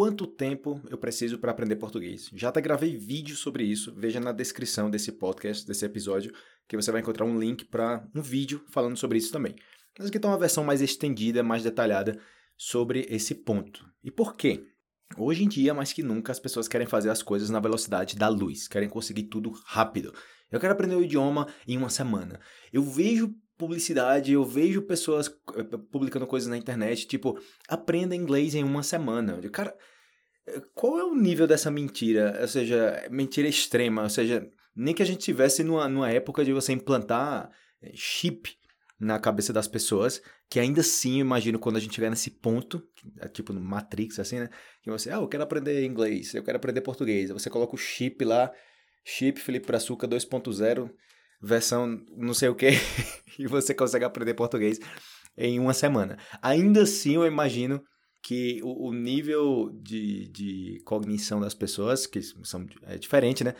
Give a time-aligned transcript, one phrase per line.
[0.00, 2.30] quanto tempo eu preciso para aprender português.
[2.32, 6.32] Já até gravei vídeo sobre isso, veja na descrição desse podcast, desse episódio,
[6.66, 9.54] que você vai encontrar um link para um vídeo falando sobre isso também.
[9.98, 12.18] Mas aqui está uma versão mais estendida, mais detalhada
[12.56, 13.86] sobre esse ponto.
[14.02, 14.64] E por quê?
[15.18, 18.28] Hoje em dia, mais que nunca, as pessoas querem fazer as coisas na velocidade da
[18.28, 20.14] luz, querem conseguir tudo rápido.
[20.50, 22.40] Eu quero aprender o idioma em uma semana.
[22.72, 25.62] Eu vejo publicidade, eu vejo pessoas eh,
[25.92, 27.38] publicando coisas na internet, tipo,
[27.68, 29.38] aprenda inglês em uma semana.
[29.50, 29.76] Cara,
[30.46, 32.38] eh, qual é o nível dessa mentira?
[32.40, 36.54] Ou seja, mentira extrema, ou seja, nem que a gente tivesse numa, numa época de
[36.54, 37.50] você implantar
[37.82, 38.50] eh, chip
[38.98, 42.82] na cabeça das pessoas, que ainda assim, eu imagino quando a gente chegar nesse ponto,
[43.32, 44.50] tipo no Matrix, assim, né?
[44.82, 47.30] Que você, ah, eu quero aprender inglês, eu quero aprender português.
[47.30, 48.50] Você coloca o chip lá,
[49.04, 50.90] chip Felipe Brazuca 2.0,
[51.40, 52.68] versão não sei o que,
[53.38, 54.78] e você consegue aprender português
[55.36, 56.18] em uma semana.
[56.42, 57.82] Ainda assim, eu imagino
[58.22, 63.54] que o, o nível de, de cognição das pessoas, que são, é diferente, né?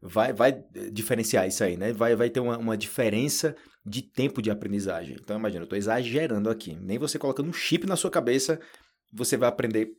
[0.00, 1.92] Vai, vai diferenciar isso aí, né?
[1.92, 5.16] Vai, vai ter uma, uma diferença de tempo de aprendizagem.
[5.20, 6.76] Então, imagina, eu estou exagerando aqui.
[6.80, 8.60] Nem você colocando um chip na sua cabeça,
[9.12, 9.90] você vai aprender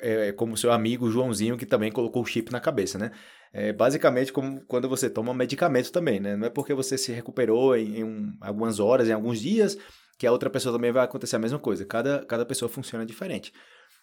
[0.00, 3.10] é, é como seu amigo Joãozinho, que também colocou o chip na cabeça, né?
[3.52, 6.36] É basicamente como quando você toma medicamento também, né?
[6.36, 9.78] Não é porque você se recuperou em, em um, algumas horas, em alguns dias,
[10.18, 11.84] que a outra pessoa também vai acontecer a mesma coisa.
[11.84, 13.52] Cada, cada pessoa funciona diferente.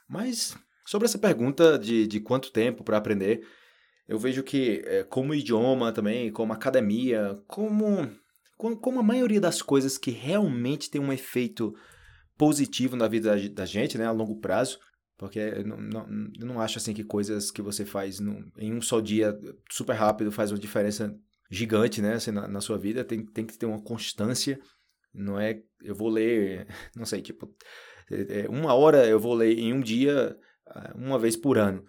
[0.08, 3.46] Mas sobre essa pergunta de, de quanto tempo para aprender,
[4.08, 8.09] eu vejo que é, como idioma também, como academia, como,
[8.58, 11.74] como a maioria das coisas que realmente tem um efeito
[12.38, 14.80] positivo na vida da, da gente, né, a longo prazo,
[15.24, 18.82] porque eu não, não, eu não acho assim que coisas que você faz em um
[18.82, 19.34] só dia
[19.72, 21.18] super rápido faz uma diferença
[21.50, 22.16] gigante, né?
[22.16, 24.60] Assim, na, na, sua vida tem, tem que ter uma constância.
[25.14, 27.56] Não é, eu vou ler, não sei, tipo,
[28.12, 31.86] é, é, uma hora eu vou ler em um dia, ah, uma vez por ano.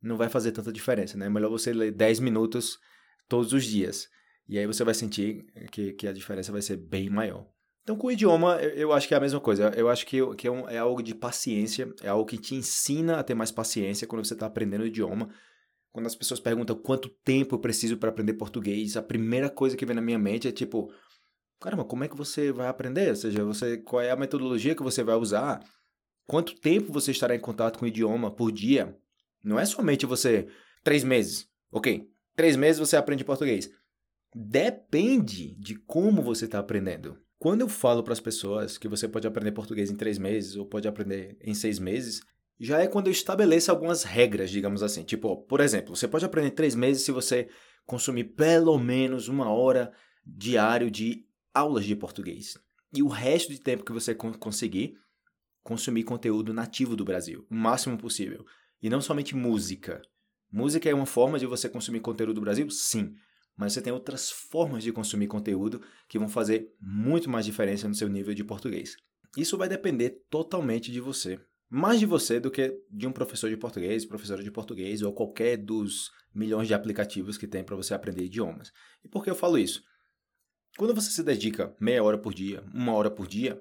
[0.00, 1.26] Não vai fazer tanta diferença, né?
[1.26, 2.78] É melhor você ler 10 minutos
[3.28, 4.08] todos os dias.
[4.48, 7.46] E aí você vai sentir que, que a diferença vai ser bem maior.
[7.88, 9.72] Então, com o idioma, eu acho que é a mesma coisa.
[9.74, 13.32] Eu acho que, é, é, algo de paciência, é algo que te ensina a ter
[13.32, 15.30] mais paciência quando você está aprendendo o idioma.
[15.90, 19.86] Quando as pessoas perguntam quanto tempo eu preciso para aprender português, a primeira coisa que
[19.86, 20.92] vem na minha mente é tipo:
[21.58, 23.08] caramba, como é que você vai aprender?
[23.08, 25.58] Ou seja, você, qual é a metodologia que você vai usar?
[26.26, 28.94] Quanto tempo você estará em contato com o idioma por dia?
[29.42, 30.46] Não é somente você.
[30.84, 31.48] Três meses.
[31.72, 32.06] Ok.
[32.36, 33.70] Três meses você aprende português.
[34.34, 37.18] Depende de como você está aprendendo.
[37.38, 40.66] Quando eu falo para as pessoas que você pode aprender português em três meses ou
[40.66, 42.20] pode aprender em seis meses,
[42.58, 45.04] já é quando eu estabeleço algumas regras, digamos assim.
[45.04, 47.48] Tipo, por exemplo, você pode aprender em três meses se você
[47.86, 49.92] consumir pelo menos uma hora
[50.26, 52.58] diário de aulas de português.
[52.92, 54.98] E o resto de tempo que você conseguir,
[55.62, 58.44] consumir conteúdo nativo do Brasil, o máximo possível.
[58.82, 60.02] E não somente música.
[60.50, 62.68] Música é uma forma de você consumir conteúdo do Brasil?
[62.68, 63.14] Sim
[63.58, 67.94] mas você tem outras formas de consumir conteúdo que vão fazer muito mais diferença no
[67.94, 68.96] seu nível de português.
[69.36, 71.40] Isso vai depender totalmente de você.
[71.68, 75.56] Mais de você do que de um professor de português, professora de português ou qualquer
[75.56, 78.72] dos milhões de aplicativos que tem para você aprender idiomas.
[79.04, 79.82] E por que eu falo isso?
[80.78, 83.60] Quando você se dedica meia hora por dia, uma hora por dia,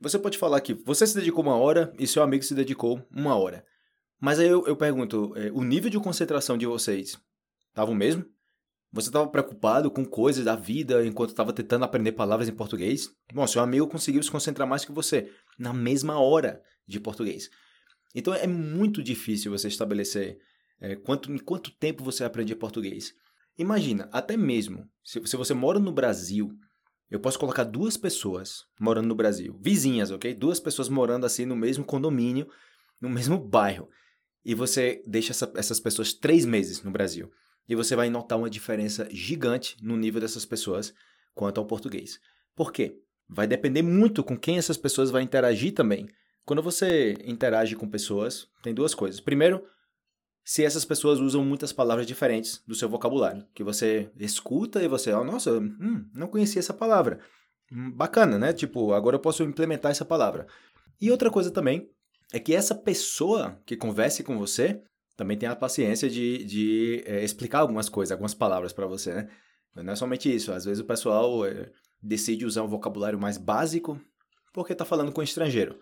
[0.00, 3.36] você pode falar que você se dedicou uma hora e seu amigo se dedicou uma
[3.36, 3.66] hora.
[4.20, 7.20] Mas aí eu, eu pergunto, é, o nível de concentração de vocês
[7.68, 8.24] estava o mesmo?
[8.90, 13.10] Você estava preocupado com coisas da vida enquanto estava tentando aprender palavras em português?
[13.34, 17.50] Bom, seu amigo conseguiu se concentrar mais que você na mesma hora de português.
[18.14, 20.38] Então é muito difícil você estabelecer
[20.80, 23.12] é, quanto, em quanto tempo você aprende português.
[23.58, 26.50] Imagina, até mesmo se, se você mora no Brasil,
[27.10, 30.32] eu posso colocar duas pessoas morando no Brasil, vizinhas, ok?
[30.32, 32.48] Duas pessoas morando assim no mesmo condomínio,
[32.98, 33.90] no mesmo bairro.
[34.42, 37.30] E você deixa essa, essas pessoas três meses no Brasil
[37.68, 40.94] e você vai notar uma diferença gigante no nível dessas pessoas
[41.34, 42.18] quanto ao português.
[42.56, 43.00] Por quê?
[43.28, 46.08] Vai depender muito com quem essas pessoas vão interagir também.
[46.44, 49.20] Quando você interage com pessoas, tem duas coisas.
[49.20, 49.62] Primeiro,
[50.42, 55.12] se essas pessoas usam muitas palavras diferentes do seu vocabulário, que você escuta e você,
[55.12, 57.20] oh, nossa, hum, não conhecia essa palavra.
[57.70, 58.54] Hum, bacana, né?
[58.54, 60.46] Tipo, agora eu posso implementar essa palavra.
[60.98, 61.90] E outra coisa também
[62.32, 64.82] é que essa pessoa que converse com você,
[65.18, 69.28] também tem a paciência de, de é, explicar algumas coisas, algumas palavras para você, né?
[69.74, 70.52] Não é somente isso.
[70.52, 74.00] Às vezes o pessoal é, decide usar um vocabulário mais básico
[74.52, 75.80] porque está falando com um estrangeiro.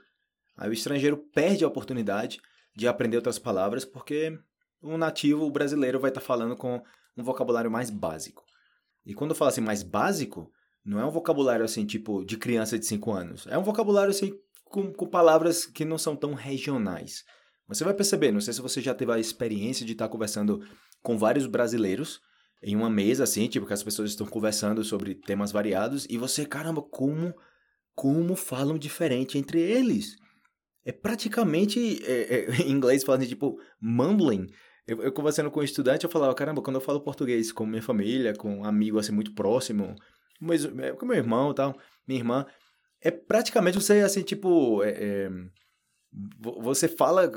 [0.56, 2.40] Aí o estrangeiro perde a oportunidade
[2.74, 4.38] de aprender outras palavras porque
[4.80, 6.82] o nativo o brasileiro vai estar tá falando com
[7.14, 8.42] um vocabulário mais básico.
[9.04, 10.50] E quando eu falo assim mais básico,
[10.82, 13.46] não é um vocabulário assim tipo de criança de 5 anos.
[13.48, 14.32] É um vocabulário assim
[14.64, 17.22] com, com palavras que não são tão regionais.
[17.68, 20.64] Você vai perceber, não sei se você já teve a experiência de estar conversando
[21.02, 22.20] com vários brasileiros
[22.62, 26.46] em uma mesa assim, tipo que as pessoas estão conversando sobre temas variados e você,
[26.46, 27.34] caramba, como
[27.94, 30.16] como falam diferente entre eles.
[30.84, 34.46] É praticamente, é, é, em inglês falando tipo mumbling.
[34.86, 37.82] Eu, eu, conversando com um estudante, eu falava, caramba, quando eu falo português com minha
[37.82, 39.96] família, com um amigo assim muito próximo,
[40.40, 41.76] mas, é, com meu irmão e tal,
[42.06, 42.46] minha irmã,
[43.00, 45.30] é praticamente você assim, tipo, é, é,
[46.12, 47.31] você fala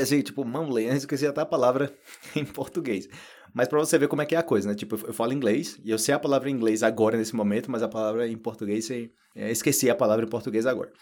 [0.00, 1.92] assim, tipo, mumbling, eu esqueci até a palavra
[2.36, 3.08] em português.
[3.54, 4.74] Mas para você ver como é que é a coisa, né?
[4.74, 7.82] Tipo, eu falo inglês e eu sei a palavra em inglês agora nesse momento, mas
[7.82, 8.88] a palavra em português,
[9.34, 10.92] esqueci a palavra em português agora.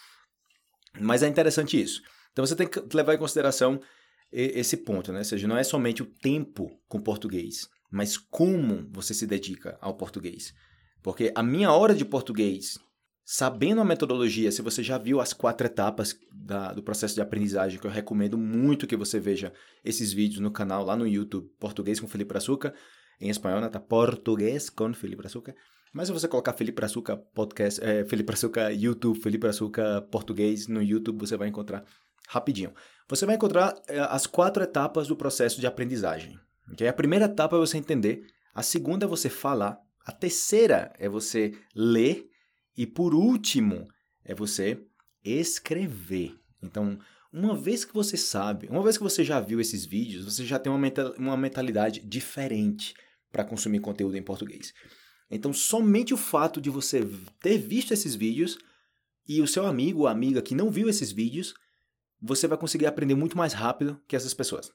[0.99, 2.00] Mas é interessante isso.
[2.33, 3.81] Então você tem que levar em consideração
[4.33, 5.19] esse ponto, né?
[5.19, 9.97] Ou seja, não é somente o tempo com português, mas como você se dedica ao
[9.97, 10.53] português.
[11.03, 12.79] Porque a minha hora de português,
[13.28, 17.81] sabendo a metodologia, se você já viu as quatro etapas da, do processo de aprendizagem,
[17.81, 19.52] que eu recomendo muito que você veja
[19.84, 22.73] esses vídeos no canal, lá no YouTube, Português com Felipe Açúcar,
[23.20, 23.69] em espanhol, né?
[23.69, 25.56] Tá Português com Felipe Açúcar.
[25.93, 30.81] Mas se você colocar Felipe Açúcar Podcast, é, Felipe Açúcar YouTube, Felipe Açúcar Português no
[30.81, 31.84] YouTube, você vai encontrar
[32.28, 32.73] rapidinho.
[33.08, 36.38] Você vai encontrar é, as quatro etapas do processo de aprendizagem.
[36.73, 36.87] Okay?
[36.87, 38.25] A primeira etapa é você entender,
[38.55, 42.28] a segunda é você falar, a terceira é você ler
[42.76, 43.88] e por último
[44.25, 44.81] é você
[45.25, 46.38] escrever.
[46.62, 46.99] Então,
[47.32, 50.58] uma vez que você sabe, uma vez que você já viu esses vídeos, você já
[50.58, 52.94] tem uma, mentalidade diferente
[53.32, 54.73] para consumir conteúdo em português.
[55.31, 57.00] Então, somente o fato de você
[57.40, 58.58] ter visto esses vídeos
[59.28, 61.55] e o seu amigo ou amiga que não viu esses vídeos,
[62.20, 64.70] você vai conseguir aprender muito mais rápido que essas pessoas.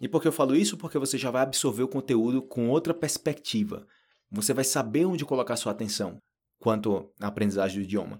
[0.00, 0.76] E por que eu falo isso?
[0.76, 3.86] Porque você já vai absorver o conteúdo com outra perspectiva.
[4.30, 6.20] Você vai saber onde colocar sua atenção
[6.58, 8.18] quanto à aprendizagem do idioma.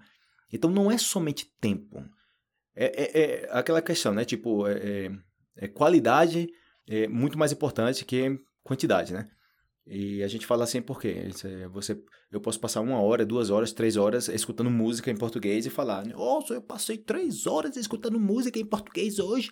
[0.53, 2.03] Então, não é somente tempo.
[2.75, 4.25] É, é, é aquela questão, né?
[4.25, 5.11] Tipo, é, é,
[5.57, 6.49] é qualidade
[6.89, 9.29] é muito mais importante que quantidade, né?
[9.87, 11.29] E a gente fala assim porque
[11.71, 11.99] você,
[12.31, 16.05] eu posso passar uma hora, duas horas, três horas escutando música em português e falar,
[16.07, 19.51] nossa, eu passei três horas escutando música em português hoje.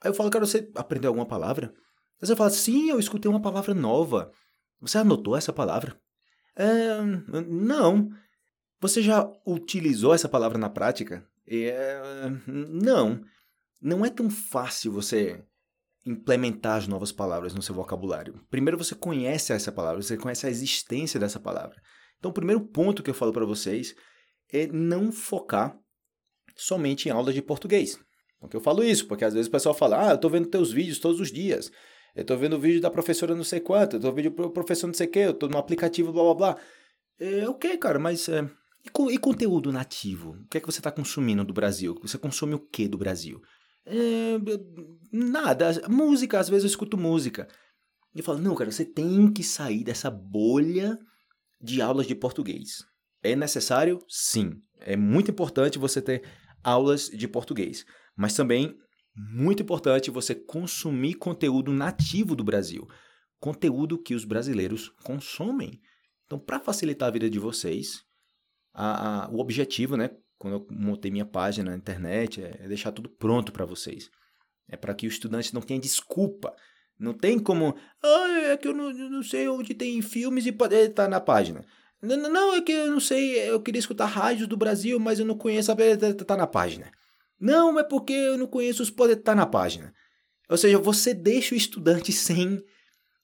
[0.00, 1.72] Aí eu falo, cara, você aprendeu alguma palavra?
[2.20, 4.30] Aí você fala, sim, eu escutei uma palavra nova.
[4.80, 6.00] Você anotou essa palavra?
[6.56, 7.00] É,
[7.46, 8.10] não.
[8.80, 11.26] Você já utilizou essa palavra na prática?
[11.46, 12.00] É,
[12.46, 13.22] não.
[13.80, 15.42] Não é tão fácil você
[16.04, 18.40] implementar as novas palavras no seu vocabulário.
[18.50, 21.80] Primeiro você conhece essa palavra, você conhece a existência dessa palavra.
[22.18, 23.94] Então, o primeiro ponto que eu falo para vocês
[24.52, 25.76] é não focar
[26.56, 27.98] somente em aulas de português.
[28.40, 30.72] Porque eu falo isso, porque às vezes o pessoal fala: "Ah, eu estou vendo teus
[30.72, 31.70] vídeos todos os dias.
[32.14, 34.94] Eu estou vendo vídeo da professora não sei quanto, eu estou vendo o professor não
[34.94, 36.56] sei o quê, eu estou no aplicativo blá blá blá".
[37.18, 38.42] É ok, cara, mas é...
[38.84, 40.32] e, e conteúdo nativo?
[40.32, 41.98] O que é que você está consumindo do Brasil?
[42.02, 43.40] Você consome o que do Brasil?
[43.84, 44.38] É,
[45.10, 45.82] nada.
[45.88, 47.48] Música, às vezes eu escuto música.
[48.14, 50.98] E eu falo, não, cara, você tem que sair dessa bolha
[51.60, 52.84] de aulas de português.
[53.22, 53.98] É necessário?
[54.08, 54.60] Sim.
[54.78, 56.22] É muito importante você ter
[56.62, 57.84] aulas de português.
[58.16, 58.76] Mas também
[59.14, 62.88] muito importante você consumir conteúdo nativo do Brasil.
[63.38, 65.80] Conteúdo que os brasileiros consomem.
[66.26, 68.04] Então, para facilitar a vida de vocês,
[68.72, 72.92] a, a, o objetivo, né, quando eu montei minha página na internet, é, é deixar
[72.92, 74.10] tudo pronto para vocês.
[74.68, 76.54] É para que o estudante não tenha desculpa.
[76.98, 80.74] Não tem como, ah, é que eu não, não sei onde tem filmes e pode
[80.76, 81.64] estar na página.
[82.00, 85.26] Não, não, é que eu não sei, eu queria escutar rádios do Brasil, mas eu
[85.26, 85.76] não conheço, a
[86.26, 86.90] tá na página.
[87.42, 89.92] Não, é porque eu não conheço os poderes estar na página.
[90.48, 92.62] Ou seja, você deixa o estudante sem,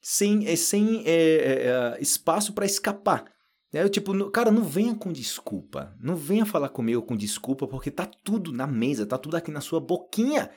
[0.02, 3.32] sem, é, sem é, é, espaço para escapar.
[3.72, 5.96] É, tipo, cara, não venha com desculpa.
[6.00, 9.60] Não venha falar comigo com desculpa, porque tá tudo na mesa, tá tudo aqui na
[9.60, 10.50] sua boquinha.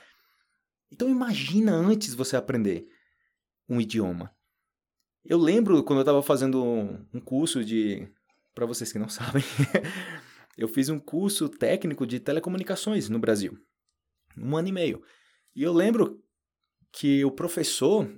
[0.90, 2.88] Então imagina antes você aprender
[3.68, 4.34] um idioma.
[5.24, 8.08] Eu lembro quando eu estava fazendo um curso de.
[8.52, 9.44] Para vocês que não sabem,
[10.56, 13.58] eu fiz um curso técnico de telecomunicações no Brasil.
[14.36, 15.02] Um ano e meio.
[15.54, 16.22] E eu lembro
[16.90, 18.10] que o professor,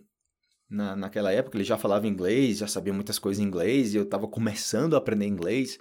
[0.69, 4.03] na, naquela época, ele já falava inglês, já sabia muitas coisas em inglês, e eu
[4.05, 5.79] estava começando a aprender inglês.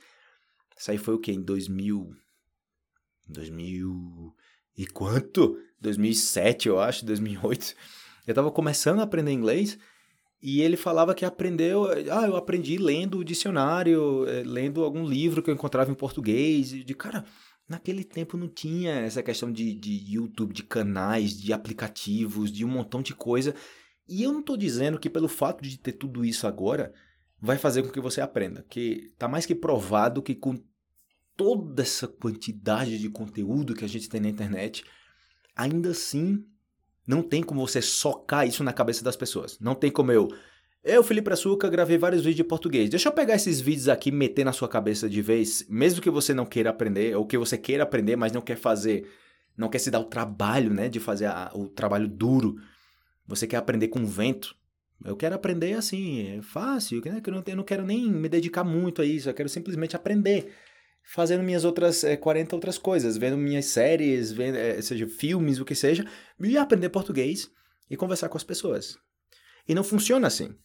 [0.78, 1.32] Isso aí foi o quê?
[1.32, 2.12] Em 2000...
[3.28, 4.36] 2000...
[4.76, 5.60] E quanto?
[5.80, 7.76] 2007, eu acho, 2008.
[8.26, 9.78] Eu estava começando a aprender inglês
[10.44, 11.86] e ele falava que aprendeu...
[12.12, 16.68] Ah, eu aprendi lendo o dicionário, eh, lendo algum livro que eu encontrava em português.
[16.68, 17.24] De cara,
[17.68, 22.68] naquele tempo não tinha essa questão de, de YouTube, de canais, de aplicativos, de um
[22.68, 23.56] montão de coisa
[24.08, 26.94] e eu não estou dizendo que pelo fato de ter tudo isso agora
[27.40, 30.62] vai fazer com que você aprenda, que está mais que provado que com
[31.36, 34.84] toda essa quantidade de conteúdo que a gente tem na internet,
[35.56, 36.46] ainda assim
[37.06, 39.60] Não tem como você socar isso na cabeça das pessoas.
[39.60, 40.30] Não tem como eu.
[40.84, 42.90] Eu, Felipe Açúcar, gravei vários vídeos de português.
[42.90, 46.10] Deixa eu pegar esses vídeos aqui e meter na sua cabeça de vez, mesmo que
[46.10, 49.10] você não queira aprender, ou que você queira aprender, mas não quer fazer,
[49.56, 52.58] não quer se dar o trabalho, né, de fazer a, o trabalho duro.
[53.26, 54.56] Você quer aprender com vento.
[55.06, 57.22] Eu quero aprender assim, é fácil, né?
[57.22, 59.96] Que eu não, eu não quero nem me dedicar muito a isso, eu quero simplesmente
[59.96, 60.54] aprender
[61.04, 65.66] fazendo minhas outras é, 40 outras coisas, vendo minhas séries, vendo, é, seja filmes, o
[65.66, 66.06] que seja,
[66.40, 67.50] e aprender português
[67.90, 68.98] e conversar com as pessoas.
[69.68, 70.56] E não funciona assim.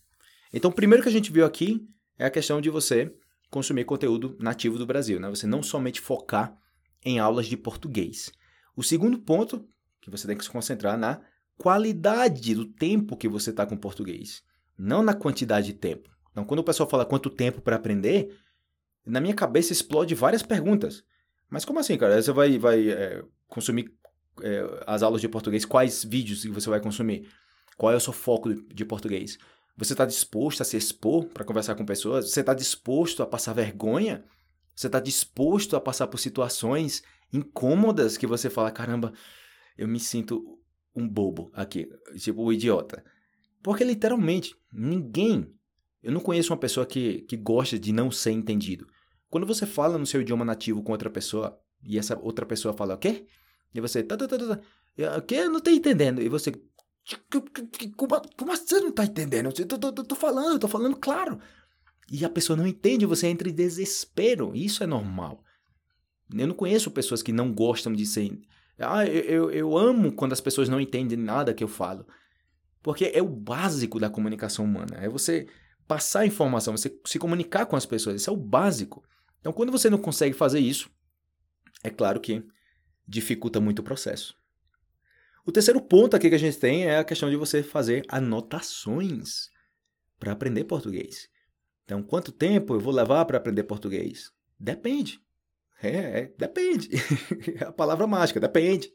[0.53, 1.87] Então, o primeiro que a gente viu aqui
[2.19, 3.13] é a questão de você
[3.51, 5.29] consumir conteúdo nativo do Brasil, né?
[5.29, 6.57] Você não somente focar
[7.05, 8.33] em aulas de português.
[8.77, 9.67] O segundo ponto
[10.01, 11.21] que você tem que se concentrar na
[11.57, 14.43] qualidade do tempo que você está com português,
[14.79, 16.09] não na quantidade de tempo.
[16.31, 18.37] Então, quando o pessoal fala quanto tempo para aprender,
[19.09, 21.03] na minha cabeça explode várias perguntas.
[21.49, 22.21] Mas como assim, cara?
[22.21, 23.91] Você vai, vai é, consumir
[24.43, 25.65] é, as aulas de português?
[25.65, 27.29] Quais vídeos você vai consumir?
[27.77, 29.39] Qual é o seu foco de português?
[29.77, 32.31] Você está disposto a se expor para conversar com pessoas?
[32.31, 34.25] Você está disposto a passar vergonha?
[34.75, 39.13] Você está disposto a passar por situações incômodas que você fala, caramba,
[39.77, 40.59] eu me sinto
[40.95, 43.05] um bobo aqui, tipo um idiota.
[43.63, 45.53] Porque literalmente, ninguém,
[46.03, 48.87] eu não conheço uma pessoa que, que gosta de não ser entendido.
[49.31, 52.95] Quando você fala no seu idioma nativo com outra pessoa e essa outra pessoa fala
[52.95, 53.27] o quê?
[53.75, 54.61] E você, tá, tá, tá, tá,
[55.19, 55.37] o quê?
[55.37, 56.23] Eu não tô entendendo.
[56.23, 56.53] E você,
[57.97, 59.53] como, como assim você não tá entendendo?
[59.57, 61.39] Eu tô, tô, tô falando, tô falando claro.
[62.11, 64.53] E a pessoa não entende, você entra em desespero.
[64.55, 65.45] Isso é normal.
[66.35, 68.39] Eu não conheço pessoas que não gostam de ser.
[68.79, 72.07] Ah, eu, eu, eu amo quando as pessoas não entendem nada que eu falo.
[72.83, 74.97] Porque é o básico da comunicação humana.
[74.97, 75.47] É você
[75.87, 78.21] passar informação, você se comunicar com as pessoas.
[78.21, 79.03] Isso é o básico.
[79.41, 80.91] Então, quando você não consegue fazer isso,
[81.83, 82.45] é claro que
[83.07, 84.37] dificulta muito o processo.
[85.47, 89.49] O terceiro ponto aqui que a gente tem é a questão de você fazer anotações
[90.19, 91.29] para aprender português.
[91.85, 94.31] Então, quanto tempo eu vou levar para aprender português?
[94.61, 95.21] Depende.
[95.83, 96.91] É, é depende.
[97.59, 98.93] é a palavra mágica, depende.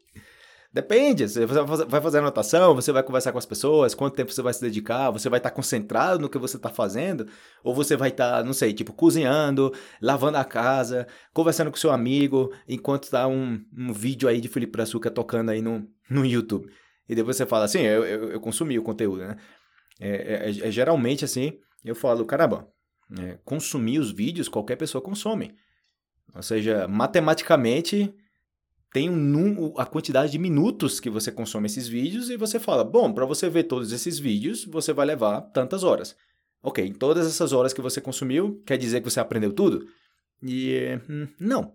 [0.74, 4.52] Depende, você vai fazer anotação, você vai conversar com as pessoas, quanto tempo você vai
[4.52, 7.28] se dedicar, você vai estar concentrado no que você está fazendo,
[7.62, 12.52] ou você vai estar, não sei, tipo, cozinhando, lavando a casa, conversando com seu amigo,
[12.66, 16.68] enquanto está um, um vídeo aí de Felipe Brazuca tocando aí no, no YouTube.
[17.08, 19.36] E depois você fala assim, eu, eu, eu consumi o conteúdo, né?
[20.00, 21.52] É, é, é, é geralmente assim,
[21.84, 22.66] eu falo, caramba,
[23.16, 25.54] é, consumir os vídeos qualquer pessoa consome.
[26.34, 28.12] Ou seja, matematicamente
[28.94, 33.12] tem um, a quantidade de minutos que você consome esses vídeos e você fala, bom,
[33.12, 36.14] para você ver todos esses vídeos, você vai levar tantas horas.
[36.62, 39.84] Ok, em todas essas horas que você consumiu, quer dizer que você aprendeu tudo?
[40.40, 41.74] E hum, não.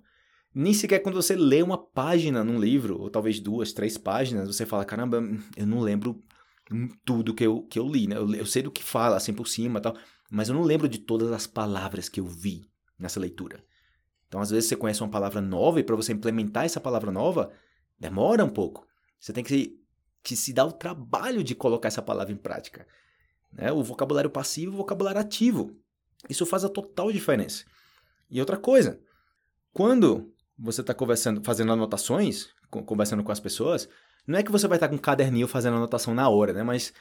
[0.56, 4.66] Nem sequer quando você lê uma página num livro, ou talvez duas, três páginas, você
[4.66, 5.22] fala, caramba,
[5.58, 6.24] eu não lembro
[7.04, 8.16] tudo que eu, que eu li, né?
[8.16, 9.94] Eu, eu sei do que fala, assim, por cima tal,
[10.32, 12.62] mas eu não lembro de todas as palavras que eu vi
[12.98, 13.62] nessa leitura.
[14.30, 17.52] Então, às vezes, você conhece uma palavra nova e para você implementar essa palavra nova,
[18.00, 18.88] demora um pouco.
[19.20, 19.78] Você tem que,
[20.24, 22.88] que se dar o trabalho de colocar essa palavra em prática.
[23.52, 23.72] Né?
[23.72, 25.76] O vocabulário passivo e o vocabulário ativo.
[26.30, 27.66] Isso faz a total diferença.
[28.30, 29.02] E outra coisa,
[29.74, 33.90] quando você está conversando, fazendo anotações, conversando com as pessoas,
[34.28, 36.62] não é que você vai estar tá com um caderninho fazendo anotação na hora, né?
[36.62, 36.94] Mas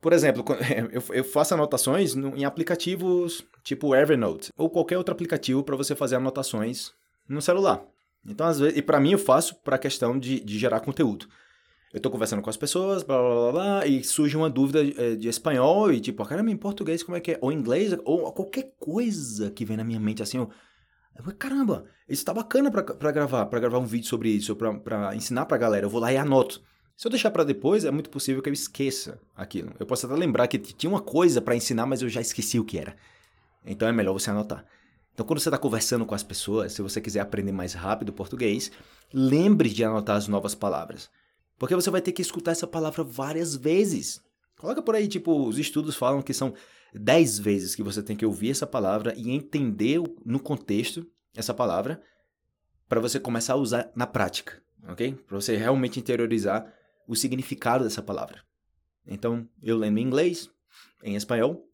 [0.00, 0.44] por exemplo,
[1.12, 6.92] eu faço anotações em aplicativos tipo Evernote ou qualquer outro aplicativo para você fazer anotações
[7.28, 7.82] no celular.
[8.26, 11.26] Então, às vezes, e para mim eu faço para a questão de, de gerar conteúdo.
[11.92, 15.16] Eu estou conversando com as pessoas, blá, blá, blá, blá, e surge uma dúvida de,
[15.16, 17.38] de espanhol e tipo, caramba, em português como é que é?
[17.40, 20.50] Ou inglês, ou qualquer coisa que vem na minha mente assim, eu,
[21.16, 25.46] eu caramba, isso tá bacana para gravar, para gravar um vídeo sobre isso, para ensinar
[25.46, 25.86] para a galera.
[25.86, 26.62] Eu vou lá e anoto.
[27.00, 29.72] Se eu deixar para depois, é muito possível que eu esqueça aquilo.
[29.80, 32.64] Eu posso até lembrar que tinha uma coisa para ensinar, mas eu já esqueci o
[32.64, 32.94] que era.
[33.64, 34.66] Então é melhor você anotar.
[35.14, 38.70] Então, quando você está conversando com as pessoas, se você quiser aprender mais rápido português,
[39.14, 41.08] lembre de anotar as novas palavras.
[41.58, 44.20] Porque você vai ter que escutar essa palavra várias vezes.
[44.58, 46.52] Coloca por aí, tipo, os estudos falam que são
[46.92, 51.98] 10 vezes que você tem que ouvir essa palavra e entender no contexto essa palavra
[52.86, 55.14] para você começar a usar na prática, ok?
[55.26, 56.70] Para você realmente interiorizar
[57.10, 58.40] o significado dessa palavra.
[59.04, 60.48] Então, eu lendo em inglês,
[61.02, 61.68] em espanhol,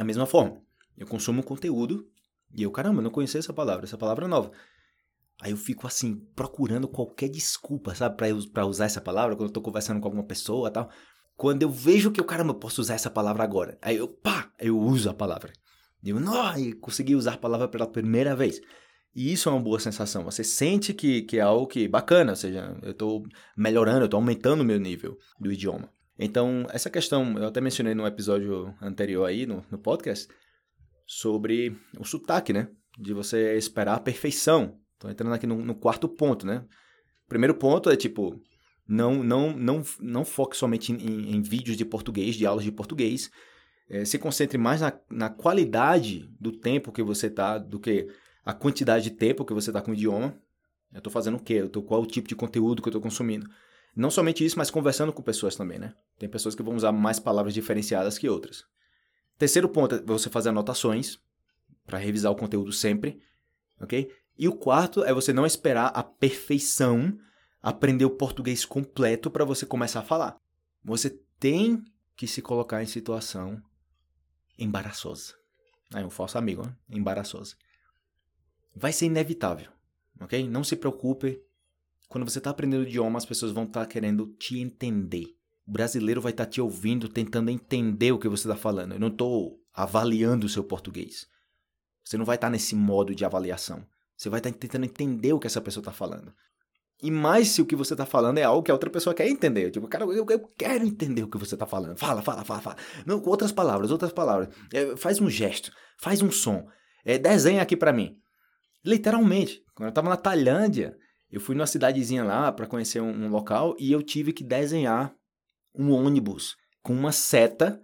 [0.00, 0.62] a mesma forma.
[0.96, 2.08] Eu consumo conteúdo
[2.54, 4.50] e eu, caramba, não conhecia essa palavra, essa palavra é nova.
[5.42, 8.16] Aí eu fico assim, procurando qualquer desculpa, sabe,
[8.50, 10.88] para usar essa palavra quando eu tô conversando com alguma pessoa tal.
[11.36, 13.76] Quando eu vejo que eu, caramba, eu posso usar essa palavra agora.
[13.82, 15.52] Aí eu, pá, eu uso a palavra.
[16.02, 16.50] Eu, não,
[16.80, 18.58] consegui usar a palavra pela primeira vez.
[19.14, 20.24] E isso é uma boa sensação.
[20.24, 23.22] Você sente que, que é algo que bacana, ou seja, eu estou
[23.56, 25.90] melhorando, eu estou aumentando o meu nível do idioma.
[26.18, 30.28] Então, essa questão, eu até mencionei no episódio anterior aí, no, no podcast,
[31.06, 32.68] sobre o sotaque, né?
[32.98, 34.78] De você esperar a perfeição.
[34.94, 36.64] Estou entrando aqui no, no quarto ponto, né?
[37.28, 38.40] Primeiro ponto é tipo,
[38.86, 43.30] não, não, não, não foque somente em, em vídeos de português, de aulas de português.
[43.90, 48.06] É, se concentre mais na, na qualidade do tempo que você está, do que
[48.44, 50.36] a quantidade de tempo que você está com o idioma.
[50.92, 51.54] Eu estou fazendo o quê?
[51.54, 53.48] Eu tô, qual o tipo de conteúdo que eu estou consumindo?
[53.94, 55.94] Não somente isso, mas conversando com pessoas também, né?
[56.18, 58.64] Tem pessoas que vão usar mais palavras diferenciadas que outras.
[59.38, 61.18] Terceiro ponto é você fazer anotações
[61.86, 63.20] para revisar o conteúdo sempre,
[63.80, 64.10] ok?
[64.38, 67.18] E o quarto é você não esperar a perfeição,
[67.60, 70.36] aprender o português completo para você começar a falar.
[70.84, 71.84] Você tem
[72.16, 73.62] que se colocar em situação
[74.58, 75.34] embaraçosa.
[75.92, 76.74] Aí, um falso amigo, né?
[76.88, 77.54] embaraçosa.
[78.74, 79.70] Vai ser inevitável,
[80.20, 80.48] ok?
[80.48, 81.40] Não se preocupe
[82.08, 85.34] quando você está aprendendo idioma, as pessoas vão estar tá querendo te entender.
[85.66, 88.92] O brasileiro vai estar tá te ouvindo, tentando entender o que você está falando.
[88.92, 91.26] Eu não estou avaliando o seu português.
[92.04, 93.86] Você não vai estar tá nesse modo de avaliação.
[94.14, 96.34] Você vai estar tá tentando entender o que essa pessoa está falando.
[97.02, 99.26] E mais se o que você está falando é algo que a outra pessoa quer
[99.26, 99.70] entender.
[99.70, 101.98] Tipo, cara, eu, eu quero entender o que você está falando.
[101.98, 102.76] Fala, fala, fala, fala.
[103.06, 104.50] Não, outras palavras, outras palavras.
[104.72, 106.68] É, faz um gesto, faz um som.
[107.04, 108.18] É, desenha aqui para mim.
[108.84, 109.62] Literalmente.
[109.74, 110.96] Quando eu estava na Tailândia,
[111.30, 115.14] eu fui numa cidadezinha lá para conhecer um, um, local e eu tive que desenhar
[115.74, 117.80] um ônibus com uma seta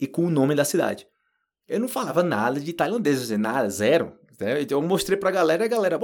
[0.00, 1.06] e com o nome da cidade.
[1.68, 4.18] Eu não falava nada de tailandês, nada, zero.
[4.40, 4.62] Né?
[4.62, 5.98] Então eu mostrei pra galera e a galera,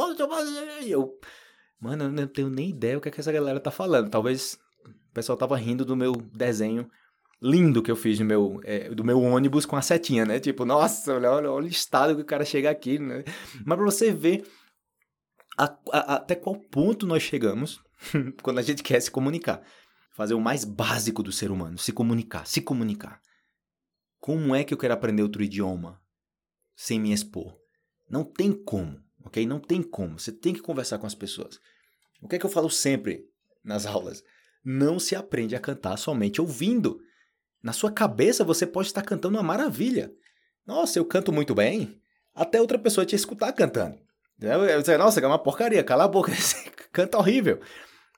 [0.87, 1.19] eu,
[1.81, 4.09] mano, eu não tenho nem ideia o que, é que essa galera tá falando.
[4.09, 6.89] Talvez o pessoal tava rindo do meu desenho
[7.41, 10.41] lindo que eu fiz do meu, é, do meu ônibus com a setinha, né?
[10.41, 13.25] Tipo, nossa, olha, olha, olha o estado que o cara chega aqui, né?
[13.65, 14.45] Mas pra você ver
[15.57, 17.81] a, a, até qual ponto nós chegamos
[18.43, 19.63] quando a gente quer se comunicar.
[20.13, 23.21] Fazer o mais básico do ser humano, se comunicar, se comunicar.
[24.19, 26.01] Como é que eu quero aprender outro idioma
[26.75, 27.57] sem me expor?
[28.11, 29.47] Não tem como, ok?
[29.47, 30.19] Não tem como.
[30.19, 31.61] Você tem que conversar com as pessoas.
[32.21, 33.25] O que é que eu falo sempre
[33.63, 34.25] nas aulas?
[34.65, 37.01] Não se aprende a cantar somente ouvindo.
[37.63, 40.13] Na sua cabeça você pode estar cantando uma maravilha.
[40.67, 42.01] Nossa, eu canto muito bem.
[42.35, 43.99] Até outra pessoa te escutar cantando.
[44.39, 47.61] Dizer, nossa, é uma porcaria, cala a boca, você canta horrível.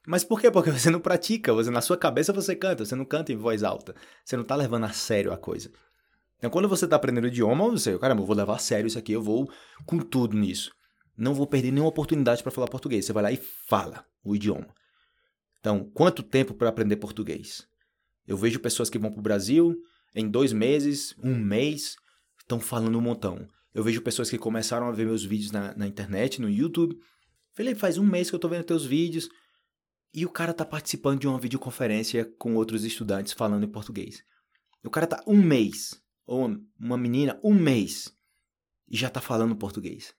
[0.06, 0.50] Mas por quê?
[0.50, 3.62] Porque você não pratica, você na sua cabeça você canta, você não canta em voz
[3.62, 3.94] alta.
[4.24, 5.70] Você não está levando a sério a coisa.
[6.36, 9.12] Então, quando você está aprendendo idioma, você, caramba, eu vou levar a sério isso aqui,
[9.12, 9.50] eu vou
[9.86, 10.72] com tudo nisso.
[11.16, 13.04] Não vou perder nenhuma oportunidade para falar português.
[13.04, 14.74] Você vai lá e fala o idioma.
[15.60, 17.69] Então, quanto tempo para aprender português?
[18.30, 19.76] Eu vejo pessoas que vão para o Brasil
[20.14, 21.96] em dois meses, um mês,
[22.38, 23.44] estão falando um montão.
[23.74, 26.96] Eu vejo pessoas que começaram a ver meus vídeos na, na internet, no YouTube.
[27.54, 29.28] Felipe, faz um mês que eu tô vendo teus vídeos.
[30.14, 34.22] E o cara tá participando de uma videoconferência com outros estudantes falando em português.
[34.84, 38.16] O cara tá um mês, ou uma menina, um mês,
[38.88, 40.14] e já tá falando português.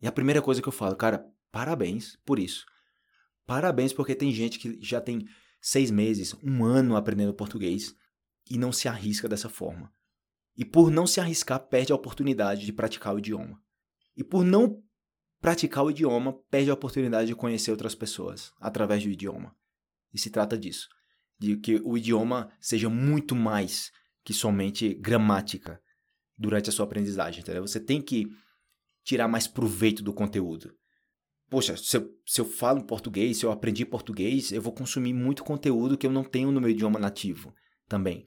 [0.00, 2.64] E a primeira coisa que eu falo, cara, parabéns por isso.
[3.44, 5.26] Parabéns porque tem gente que já tem
[5.60, 7.94] seis meses, um ano aprendendo português
[8.50, 9.92] e não se arrisca dessa forma.
[10.56, 13.60] E por não se arriscar, perde a oportunidade de praticar o idioma.
[14.16, 14.82] E por não
[15.40, 19.54] praticar o idioma, perde a oportunidade de conhecer outras pessoas através do idioma.
[20.12, 20.88] E se trata disso,
[21.38, 23.92] de que o idioma seja muito mais
[24.24, 25.80] que somente gramática
[26.36, 27.66] durante a sua aprendizagem, entendeu?
[27.66, 28.26] Você tem que
[29.04, 30.74] tirar mais proveito do conteúdo.
[31.50, 35.42] Poxa, se eu, se eu falo português, se eu aprendi português, eu vou consumir muito
[35.42, 37.54] conteúdo que eu não tenho no meu idioma nativo
[37.88, 38.24] também.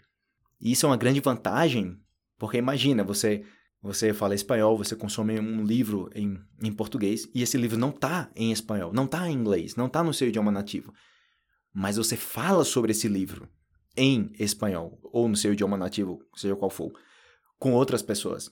[0.59, 1.99] E isso é uma grande vantagem
[2.41, 3.43] porque imagina, você
[3.83, 8.31] você fala espanhol, você consome um livro em, em português e esse livro não está
[8.35, 10.93] em espanhol, não está em inglês, não está no seu idioma nativo.
[11.73, 13.47] Mas você fala sobre esse livro
[13.95, 16.91] em espanhol ou no seu idioma nativo, seja qual for,
[17.59, 18.51] com outras pessoas.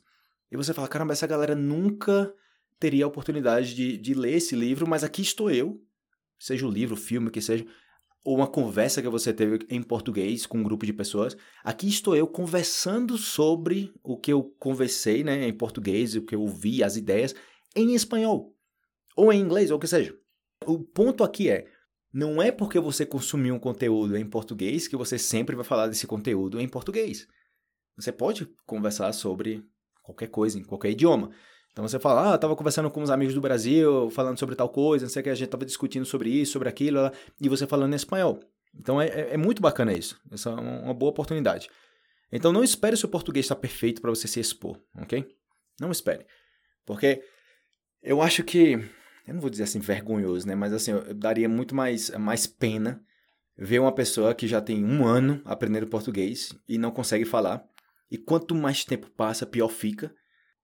[0.52, 2.32] E você fala, caramba, essa galera nunca
[2.80, 5.82] teria a oportunidade de, de ler esse livro, mas aqui estou eu,
[6.40, 7.66] seja o livro, o filme, que seja,
[8.24, 11.36] ou uma conversa que você teve em português com um grupo de pessoas.
[11.64, 16.42] Aqui estou eu conversando sobre o que eu conversei né, em português, o que eu
[16.42, 17.34] ouvi, as ideias,
[17.76, 18.56] em espanhol.
[19.16, 20.16] Ou em inglês, ou o que seja.
[20.66, 21.68] O ponto aqui é,
[22.12, 26.06] não é porque você consumiu um conteúdo em português que você sempre vai falar desse
[26.06, 27.28] conteúdo em português.
[27.96, 29.64] Você pode conversar sobre
[30.04, 31.32] qualquer coisa, em qualquer idioma.
[31.80, 34.68] Então você fala, ah, eu tava conversando com uns amigos do Brasil, falando sobre tal
[34.68, 37.66] coisa, não sei o que, a gente tava discutindo sobre isso, sobre aquilo, e você
[37.66, 38.42] falando em espanhol.
[38.78, 40.20] Então é, é, é muito bacana isso.
[40.30, 41.70] Essa é uma boa oportunidade.
[42.30, 45.26] Então não espere o seu português estar perfeito para você se expor, ok?
[45.80, 46.26] Não espere.
[46.86, 47.24] Porque
[48.02, 48.74] Eu acho que,
[49.28, 50.56] eu não vou dizer assim vergonhoso, né?
[50.56, 53.02] Mas assim, eu daria muito mais, mais pena
[53.58, 57.64] ver uma pessoa que já tem um ano aprendendo português e não consegue falar.
[58.10, 60.14] E quanto mais tempo passa, pior fica.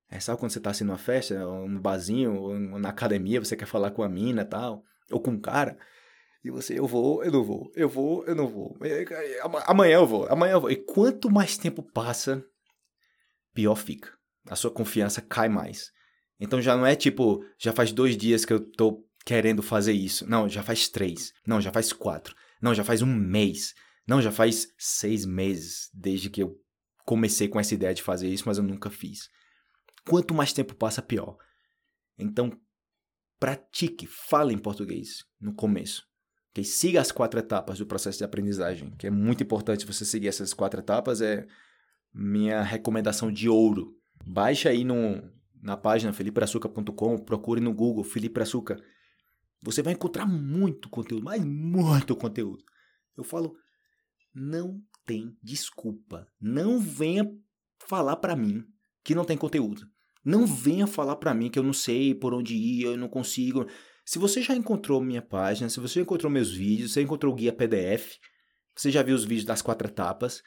[0.10, 3.56] É, sabe quando você tá assim numa festa, ou no barzinho, ou na academia, você
[3.56, 5.78] quer falar com a mina e tal, ou com um cara,
[6.44, 8.78] e você, eu vou, eu não vou, eu vou, eu não vou,
[9.66, 10.70] amanhã eu vou, amanhã eu vou.
[10.70, 12.46] E quanto mais tempo passa,
[13.52, 14.14] pior fica.
[14.48, 15.92] A sua confiança cai mais.
[16.40, 20.30] Então já não é tipo, já faz dois dias que eu tô querendo fazer isso.
[20.30, 21.34] Não, já faz três.
[21.48, 22.36] Não, já faz quatro.
[22.62, 23.74] Não, já faz um mês.
[24.08, 26.56] Não, já faz seis meses desde que eu
[27.06, 29.30] comecei com essa ideia de fazer isso, mas eu nunca fiz.
[30.08, 31.38] Quanto mais tempo passa, pior.
[32.18, 32.52] Então,
[33.40, 36.08] pratique, fale em português no começo.
[36.52, 36.64] Okay?
[36.64, 40.54] Siga as quatro etapas do processo de aprendizagem, que é muito importante você seguir essas
[40.54, 41.22] quatro etapas.
[41.22, 41.46] É
[42.14, 43.94] minha recomendação de ouro.
[44.26, 45.22] Baixe aí no,
[45.62, 48.82] na página felipeaçuca.com, procure no Google Felipe Açúcar.
[49.62, 52.64] Você vai encontrar muito conteúdo, mas muito conteúdo.
[53.18, 53.56] Eu falo,
[54.34, 56.28] não tem desculpa.
[56.40, 57.30] Não venha
[57.80, 58.64] falar para mim
[59.04, 59.88] que não tem conteúdo.
[60.26, 63.68] Não venha falar para mim que eu não sei por onde ir, eu não consigo.
[64.04, 67.54] Se você já encontrou minha página, se você encontrou meus vídeos, você encontrou o guia
[67.54, 68.18] PDF,
[68.76, 70.42] você já viu os vídeos das quatro etapas,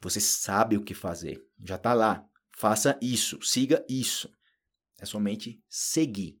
[0.00, 1.44] você sabe o que fazer.
[1.62, 2.24] Já tá lá.
[2.56, 4.32] Faça isso, siga isso.
[4.98, 6.40] É somente seguir.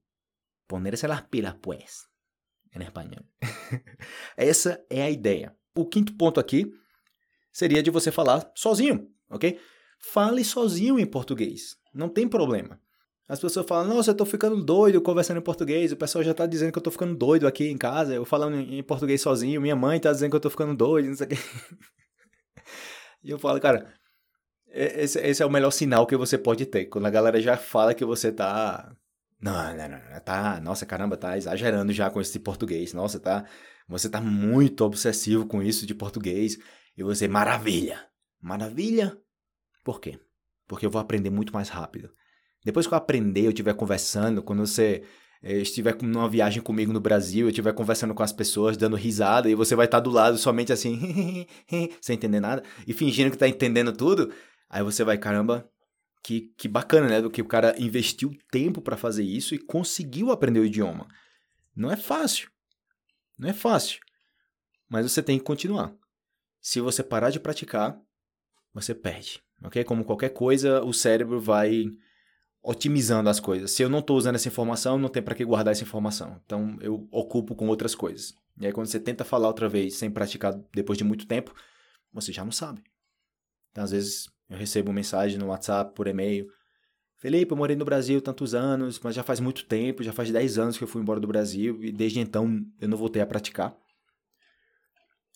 [0.66, 2.06] Ponerse las pilas, pues.
[2.74, 3.24] Em espanhol.
[4.36, 5.56] Essa é a ideia.
[5.74, 6.72] O quinto ponto aqui
[7.52, 9.60] seria de você falar sozinho, ok?
[9.98, 11.76] Fale sozinho em português.
[11.98, 12.80] Não tem problema.
[13.28, 15.90] As pessoas falam, nossa, eu tô ficando doido conversando em português.
[15.90, 18.14] O pessoal já tá dizendo que eu tô ficando doido aqui em casa.
[18.14, 19.60] Eu falando em português sozinho.
[19.60, 21.36] Minha mãe tá dizendo que eu tô ficando doido, não sei o quê.
[23.22, 23.92] e eu falo, cara,
[24.68, 26.86] esse, esse, é o melhor sinal que você pode ter.
[26.86, 28.94] Quando a galera já fala que você tá.
[29.40, 30.60] Não, não, não, tá.
[30.60, 32.94] Nossa, caramba, tá exagerando já com esse português.
[32.94, 33.44] Nossa, tá.
[33.88, 36.56] Você tá muito obsessivo com isso de português.
[36.96, 38.06] E você, maravilha.
[38.40, 39.18] Maravilha?
[39.84, 40.18] Por quê?
[40.68, 42.10] Porque eu vou aprender muito mais rápido.
[42.64, 45.02] Depois que eu aprender, eu estiver conversando, quando você
[45.42, 49.48] eh, estiver numa viagem comigo no Brasil, eu estiver conversando com as pessoas, dando risada,
[49.48, 51.46] e você vai estar do lado somente assim,
[52.00, 54.30] sem entender nada, e fingindo que está entendendo tudo,
[54.68, 55.70] Aí você vai, caramba,
[56.22, 57.22] que, que bacana, né?
[57.22, 61.08] Do que o cara investiu tempo para fazer isso e conseguiu aprender o idioma.
[61.74, 62.50] Não é fácil.
[63.36, 64.00] Não é fácil.
[64.88, 65.94] Mas você tem que continuar.
[66.60, 67.98] Se você parar de praticar,
[68.74, 69.42] você perde.
[69.62, 69.82] Ok?
[69.84, 71.86] Como qualquer coisa, o cérebro vai
[72.62, 73.70] otimizando as coisas.
[73.70, 76.40] Se eu não estou usando essa informação, não tem para que guardar essa informação.
[76.44, 78.34] Então eu ocupo com outras coisas.
[78.60, 81.54] E aí quando você tenta falar outra vez sem praticar depois de muito tempo,
[82.12, 82.82] você já não sabe.
[83.70, 86.48] Então às vezes eu recebo mensagem no WhatsApp, por e-mail.
[87.16, 90.58] Felipe, eu morei no Brasil tantos anos, mas já faz muito tempo, já faz 10
[90.58, 93.76] anos que eu fui embora do Brasil e desde então eu não voltei a praticar.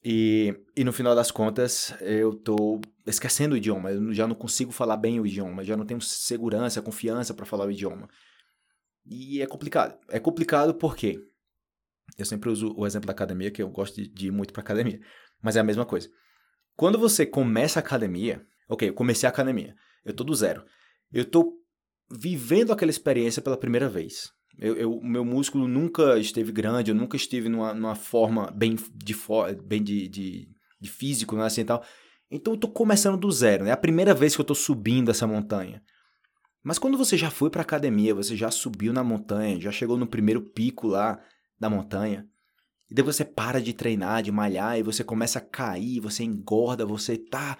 [0.05, 4.73] E, e no final das contas, eu tô esquecendo o idioma, eu já não consigo
[4.73, 8.09] falar bem o idioma, já não tenho segurança, confiança para falar o idioma.
[9.07, 9.99] E é complicado.
[10.09, 11.21] É complicado porque
[12.19, 14.63] eu sempre uso o exemplo da academia, que eu gosto de, de ir muito para
[14.63, 15.01] academia,
[15.41, 16.11] mas é a mesma coisa.
[16.77, 19.77] Quando você começa a academia, Ok, eu comecei a academia.
[20.03, 20.65] Eu tô do zero.
[21.13, 21.61] Eu tô
[22.11, 24.33] vivendo aquela experiência pela primeira vez.
[24.59, 29.17] Eu, o meu músculo nunca esteve grande, eu nunca estive numa, numa forma bem de,
[29.65, 30.49] bem de, de,
[30.81, 31.83] de físico, né, assim tal.
[32.31, 33.71] Então eu tô começando do zero, né?
[33.71, 35.83] É a primeira vez que eu tô subindo essa montanha.
[36.63, 40.07] Mas quando você já foi pra academia, você já subiu na montanha, já chegou no
[40.07, 41.19] primeiro pico lá
[41.59, 42.27] da montanha,
[42.91, 46.87] e daí você para de treinar, de malhar, e você começa a cair, você engorda,
[46.87, 47.59] você tá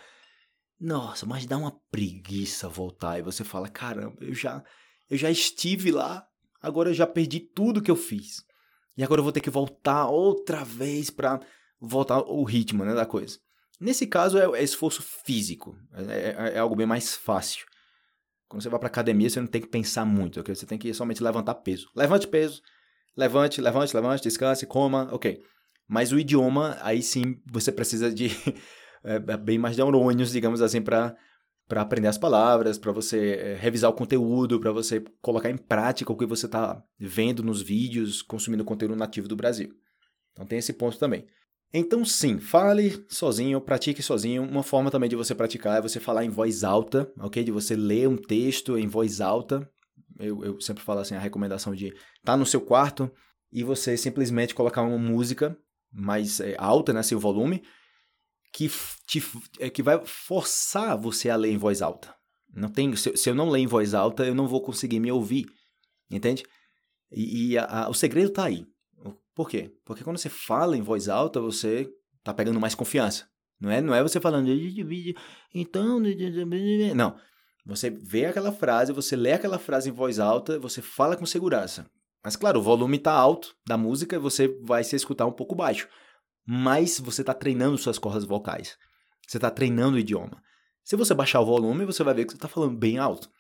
[0.83, 4.65] nossa, mas dá uma preguiça voltar e você fala: caramba, eu já,
[5.09, 6.27] eu já estive lá,
[6.63, 8.45] agora eu já perdi tudo que eu fiz.
[8.97, 11.41] E agora eu vou ter que voltar outra vez para
[11.81, 13.39] voltar o ritmo né, da coisa.
[13.81, 17.67] Nesse caso é, é esforço físico, é, é, é, algo bem mais fácil.
[18.49, 20.55] Quando você vai para academia, você não tem que pensar muito, ok?
[20.55, 21.89] Você tem que somente levantar peso.
[21.97, 22.63] Levante peso,
[23.17, 25.43] levante, levante, levante, descanse, coma, ok.
[25.89, 28.29] Mas o idioma, aí sim você precisa de
[29.03, 31.17] é, é, bem mais neurônios, digamos assim, para
[31.69, 36.13] para aprender as palavras, para você é, revisar o conteúdo, para você colocar em prática
[36.13, 39.73] o que você está vendo nos vídeos, consumindo conteúdo nativo do Brasil.
[40.33, 41.27] Então tem esse ponto também.
[41.73, 44.43] Então sim, fale sozinho, pratique sozinho.
[44.43, 47.43] Uma forma também de você praticar é você falar em voz alta, ok?
[47.43, 49.69] De você ler um texto em voz alta.
[50.19, 53.11] Eu, eu sempre falo assim, a recomendação de tá no seu quarto
[53.51, 55.57] e você simplesmente colocar uma música
[55.91, 57.63] mais é, alta, né, seu volume,
[58.53, 58.71] que,
[59.07, 59.23] te,
[59.59, 62.15] é, que vai forçar você a ler em voz alta.
[62.55, 65.11] Não tem, se, se eu não ler em voz alta, eu não vou conseguir me
[65.11, 65.47] ouvir,
[66.11, 66.45] entende?
[67.11, 68.67] E, e a, a, o segredo está aí.
[69.35, 69.73] Por quê?
[69.85, 73.27] Porque quando você fala em voz alta, você está pegando mais confiança.
[73.59, 74.49] Não é, não é você falando,
[75.55, 76.01] então.
[76.95, 77.17] Não.
[77.65, 81.87] Você vê aquela frase, você lê aquela frase em voz alta, você fala com segurança.
[82.25, 85.89] Mas claro, o volume está alto da música você vai se escutar um pouco baixo.
[86.47, 88.77] Mas você está treinando suas cordas vocais.
[89.27, 90.43] Você está treinando o idioma.
[90.83, 93.31] Se você baixar o volume, você vai ver que você está falando bem alto.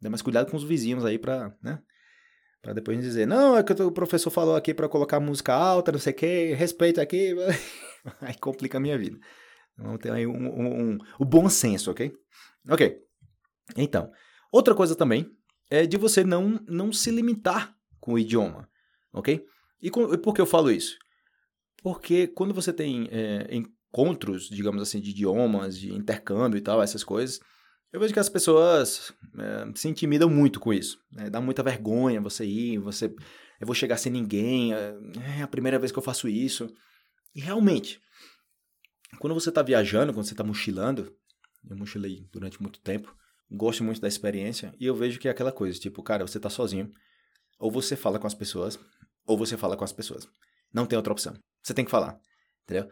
[0.00, 1.80] Dê mais cuidado com os vizinhos aí para, né?
[2.62, 5.98] Para depois dizer, não, é que o professor falou aqui para colocar música alta, não
[5.98, 7.34] sei o quê, respeito aqui.
[8.22, 9.18] aí complica a minha vida.
[9.76, 12.12] Vamos ter aí um, um, um, o bom senso, ok?
[12.70, 12.96] Ok.
[13.76, 14.10] Então,
[14.52, 15.30] outra coisa também
[15.70, 18.68] é de você não, não se limitar com o idioma,
[19.12, 19.44] ok?
[19.82, 20.96] E, com, e por que eu falo isso?
[21.84, 27.04] Porque quando você tem é, encontros, digamos assim, de idiomas, de intercâmbio e tal, essas
[27.04, 27.40] coisas,
[27.92, 30.98] eu vejo que as pessoas é, se intimidam muito com isso.
[31.12, 31.28] Né?
[31.28, 33.14] Dá muita vergonha você ir, você.
[33.60, 34.96] Eu vou chegar sem ninguém, é,
[35.38, 36.74] é a primeira vez que eu faço isso.
[37.34, 38.00] E realmente,
[39.18, 41.14] quando você está viajando, quando você está mochilando,
[41.68, 43.14] eu mochilei durante muito tempo,
[43.50, 46.48] gosto muito da experiência e eu vejo que é aquela coisa, tipo, cara, você está
[46.48, 46.90] sozinho,
[47.58, 48.78] ou você fala com as pessoas,
[49.26, 50.26] ou você fala com as pessoas.
[50.72, 51.34] Não tem outra opção.
[51.64, 52.20] Você tem que falar,
[52.64, 52.88] entendeu?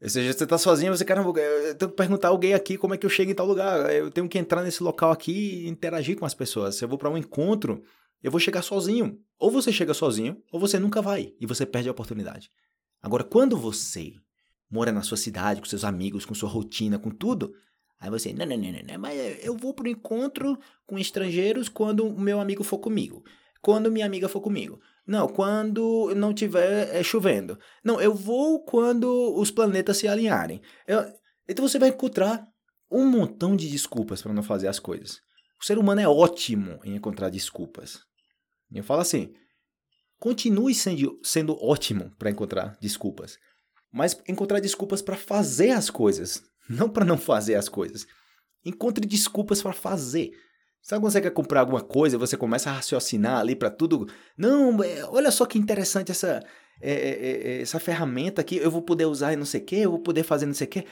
[0.00, 2.96] Ou seja, você está sozinho, você, caramba, eu tenho que perguntar alguém aqui como é
[2.96, 3.92] que eu chego em tal lugar.
[3.92, 6.76] Eu tenho que entrar nesse local aqui e interagir com as pessoas.
[6.76, 7.82] Se eu vou para um encontro,
[8.22, 9.20] eu vou chegar sozinho.
[9.38, 12.50] Ou você chega sozinho, ou você nunca vai e você perde a oportunidade.
[13.02, 14.14] Agora, quando você
[14.70, 17.54] mora na sua cidade, com seus amigos, com sua rotina, com tudo.
[17.98, 22.20] Aí você, não, não, não, não, mas eu vou pro encontro com estrangeiros quando o
[22.20, 23.24] meu amigo for comigo.
[23.60, 24.80] Quando minha amiga for comigo.
[25.08, 27.58] Não, quando não tiver é, chovendo.
[27.82, 30.60] Não, eu vou quando os planetas se alinharem.
[30.86, 31.02] Eu...
[31.48, 32.46] Então você vai encontrar
[32.90, 35.20] um montão de desculpas para não fazer as coisas.
[35.60, 38.00] O ser humano é ótimo em encontrar desculpas.
[38.70, 39.32] Eu falo assim:
[40.20, 43.38] continue sendo, sendo ótimo para encontrar desculpas
[43.92, 48.06] mas encontrar desculpas para fazer as coisas, não para não fazer as coisas.
[48.64, 50.30] Encontre desculpas para fazer.
[50.82, 54.06] Você quer comprar alguma coisa e você começa a raciocinar ali para tudo?
[54.36, 56.42] Não, é, olha só que interessante essa,
[56.80, 59.76] é, é, é, essa ferramenta aqui, eu vou poder usar e não sei o que,
[59.76, 60.86] eu vou poder fazer não sei o que.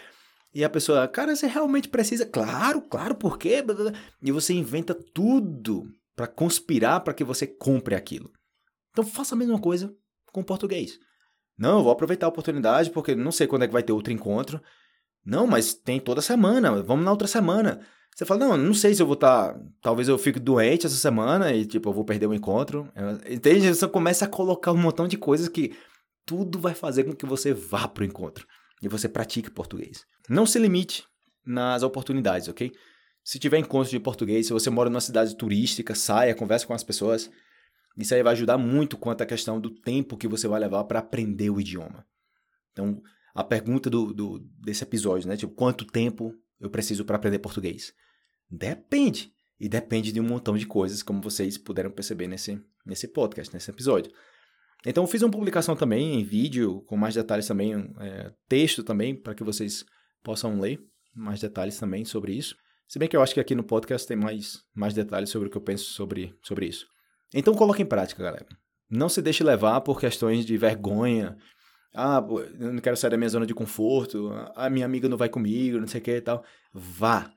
[0.55, 2.25] E a pessoa, cara, você realmente precisa?
[2.27, 3.65] Claro, claro, por quê?
[4.23, 8.31] E você inventa tudo para conspirar para que você compre aquilo.
[8.91, 9.95] Então faça a mesma coisa
[10.33, 10.99] com o português.
[11.59, 14.61] Não, vou aproveitar a oportunidade porque não sei quando é que vai ter outro encontro.
[15.25, 17.81] Não, mas tem toda semana, vamos na outra semana.
[18.17, 19.53] Você fala, não, não sei se eu vou estar.
[19.53, 22.91] Tá, talvez eu fique doente essa semana e, tipo, eu vou perder o encontro.
[23.29, 23.69] Entende?
[23.69, 25.77] Você começa a colocar um montão de coisas que
[26.25, 28.47] tudo vai fazer com que você vá para o encontro
[28.83, 30.07] e você pratique português.
[30.31, 31.05] Não se limite
[31.45, 32.73] nas oportunidades, ok?
[33.23, 36.83] Se tiver encontro de português, se você mora numa cidade turística, saia, converse com as
[36.83, 37.31] pessoas.
[37.99, 41.01] Isso aí vai ajudar muito quanto à questão do tempo que você vai levar para
[41.01, 42.07] aprender o idioma.
[42.73, 42.99] Então,
[43.35, 45.37] a pergunta do, do, desse episódio, né?
[45.37, 47.93] Tipo, quanto tempo eu preciso para aprender português?
[48.51, 49.33] Depende.
[49.59, 53.71] E depende de um montão de coisas, como vocês puderam perceber nesse, nesse podcast, nesse
[53.71, 54.13] episódio.
[54.85, 59.15] Então, eu fiz uma publicação também em vídeo, com mais detalhes também, é, texto também,
[59.15, 59.85] para que vocês
[60.23, 60.79] possam ler
[61.15, 62.55] mais detalhes também sobre isso.
[62.87, 65.51] Se bem que eu acho que aqui no podcast tem mais, mais detalhes sobre o
[65.51, 66.87] que eu penso sobre, sobre isso.
[67.35, 68.47] Então coloque em prática, galera.
[68.89, 71.37] Não se deixe levar por questões de vergonha.
[71.93, 72.25] Ah,
[72.61, 74.31] eu não quero sair da minha zona de conforto.
[74.55, 76.45] Ah, minha amiga não vai comigo, não sei o que e tal.
[76.73, 77.33] Vá.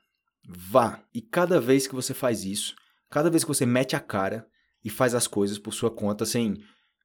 [0.47, 1.03] Vá.
[1.13, 2.75] E cada vez que você faz isso,
[3.09, 4.47] cada vez que você mete a cara
[4.83, 6.57] e faz as coisas por sua conta sem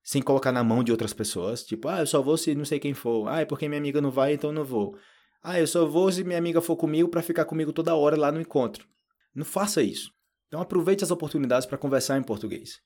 [0.07, 2.79] sem colocar na mão de outras pessoas, tipo, ah, eu só vou se não sei
[2.79, 3.27] quem for.
[3.27, 4.99] Ah, é porque minha amiga não vai, então não vou.
[5.43, 8.31] Ah, eu só vou se minha amiga for comigo para ficar comigo toda hora lá
[8.31, 8.87] no encontro.
[9.35, 10.13] Não faça isso.
[10.47, 12.81] Então aproveite as oportunidades para conversar em português.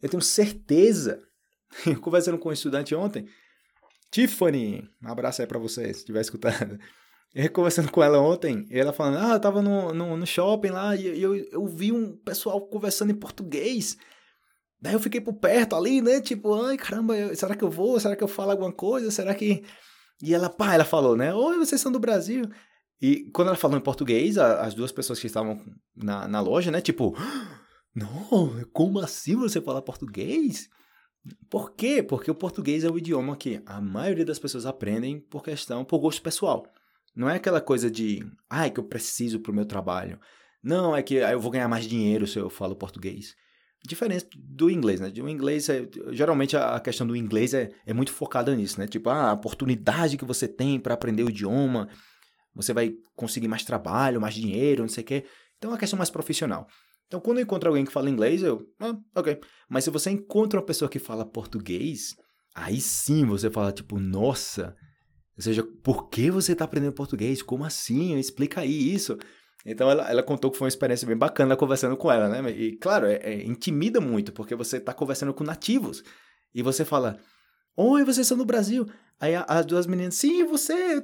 [0.00, 1.20] Eu tenho certeza,
[2.00, 3.28] conversando com um estudante ontem,
[4.10, 6.78] Tiffany, um abraço aí para você, se estiver escutando.
[7.34, 10.70] Eu conversando com ela ontem, e ela falando, ah, eu tava no, no, no shopping
[10.70, 13.96] lá e eu, eu vi um pessoal conversando em português.
[14.80, 16.20] Daí eu fiquei por perto ali, né?
[16.20, 18.00] Tipo, ai caramba, será que eu vou?
[18.00, 19.10] Será que eu falo alguma coisa?
[19.10, 19.62] Será que.
[20.22, 21.32] E ela, pá, ela falou, né?
[21.32, 22.44] Oi, vocês são do Brasil.
[23.00, 25.58] E quando ela falou em português, as duas pessoas que estavam
[25.94, 26.80] na, na loja, né?
[26.80, 27.16] Tipo,
[27.94, 30.68] não, como assim você fala português?
[31.48, 32.02] Por quê?
[32.02, 35.98] Porque o português é o idioma que a maioria das pessoas aprendem por questão, por
[35.98, 36.66] gosto pessoal.
[37.14, 40.18] Não é aquela coisa de, ah, é que eu preciso pro meu trabalho.
[40.62, 43.34] Não, é que eu vou ganhar mais dinheiro se eu falo português.
[43.86, 45.10] Diferente do inglês, né?
[45.22, 48.86] O inglês, é, geralmente a questão do inglês é, é muito focada nisso, né?
[48.86, 51.88] Tipo, ah, a oportunidade que você tem para aprender o idioma,
[52.54, 55.24] você vai conseguir mais trabalho, mais dinheiro, não sei o quê.
[55.56, 56.66] Então é uma questão mais profissional.
[57.06, 59.40] Então, quando eu encontro alguém que fala inglês, eu, ah, ok.
[59.68, 62.14] Mas se você encontra uma pessoa que fala português,
[62.54, 64.76] aí sim você fala, tipo, nossa,
[65.40, 67.42] ou seja, por que você está aprendendo português?
[67.42, 68.18] Como assim?
[68.18, 69.16] Explica aí isso.
[69.64, 72.50] Então ela, ela contou que foi uma experiência bem bacana conversando com ela, né?
[72.50, 76.04] E claro, é, é intimida muito, porque você está conversando com nativos.
[76.54, 77.18] E você fala,
[77.74, 78.86] Oi, vocês são do Brasil.
[79.18, 81.00] Aí as duas meninas, sim, você.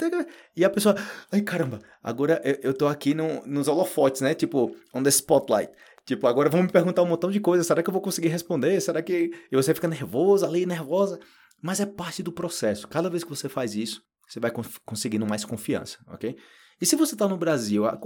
[0.54, 0.94] E a pessoa,
[1.32, 4.34] ai caramba, agora eu, eu tô aqui no, nos holofotes, né?
[4.34, 5.72] Tipo, on the spotlight.
[6.04, 7.66] Tipo, agora vão me perguntar um montão de coisas.
[7.66, 8.78] Será que eu vou conseguir responder?
[8.82, 9.30] Será que.
[9.50, 11.18] E você fica nervoso ali, nervosa.
[11.62, 12.86] Mas é parte do processo.
[12.86, 14.50] Cada vez que você faz isso, você vai
[14.84, 16.36] conseguindo mais confiança, ok?
[16.80, 17.96] E se você está no Brasil, a,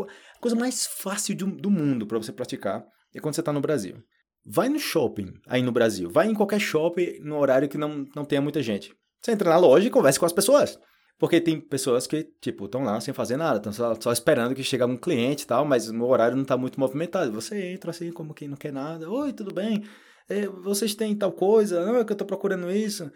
[0.41, 3.97] coisa mais fácil do, do mundo para você praticar é quando você está no Brasil.
[4.45, 6.09] Vai no shopping aí no Brasil.
[6.09, 8.95] Vai em qualquer shopping no horário que não, não tenha muita gente.
[9.21, 10.79] Você entra na loja e conversa com as pessoas.
[11.19, 14.63] Porque tem pessoas que, tipo, estão lá sem fazer nada, estão só, só, esperando que
[14.63, 17.31] chegue um cliente e tal, mas o horário não está muito movimentado.
[17.33, 19.11] Você entra assim, como quem não quer nada.
[19.11, 19.85] Oi, tudo bem?
[20.31, 21.85] É, vocês têm tal coisa?
[21.85, 23.13] Não, é que eu estou procurando isso.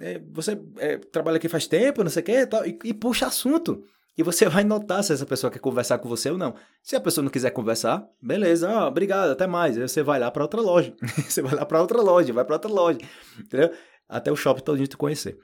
[0.00, 2.66] É, você é, trabalha aqui faz tempo, não sei o que tal.
[2.66, 3.82] E, e puxa assunto.
[4.16, 6.54] E você vai notar se essa pessoa quer conversar com você ou não.
[6.82, 9.76] Se a pessoa não quiser conversar, beleza, ah, obrigado, até mais.
[9.78, 10.92] Aí você vai lá para outra loja.
[11.28, 12.98] você vai lá para outra loja, vai para outra loja.
[13.38, 13.70] Entendeu?
[14.08, 15.38] Até o shopping todo te conhecer.